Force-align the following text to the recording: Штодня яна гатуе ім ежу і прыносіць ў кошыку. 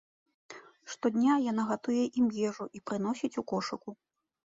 Штодня 0.93 1.33
яна 1.51 1.65
гатуе 1.71 2.05
ім 2.21 2.27
ежу 2.47 2.65
і 2.79 2.81
прыносіць 2.91 3.33
ў 3.33 3.43
кошыку. 3.53 3.89